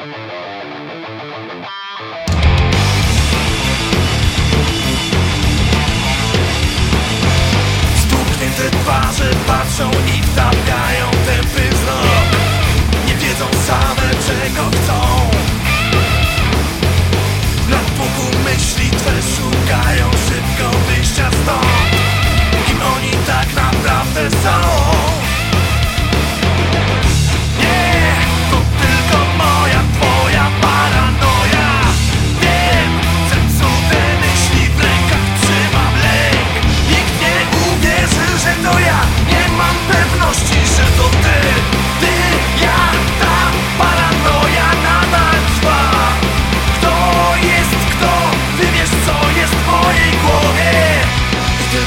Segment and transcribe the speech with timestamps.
[0.00, 0.69] Música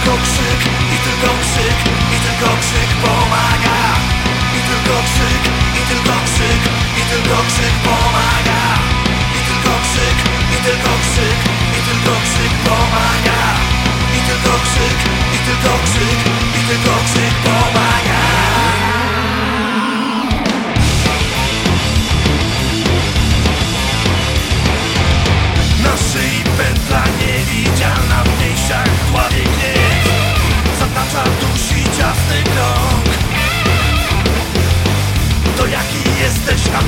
[0.04, 0.62] tylko krzyk,
[0.94, 1.78] i tylko krzyk,
[2.16, 3.23] i tylko krzyk, bo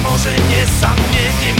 [0.03, 1.54] może nie sam nie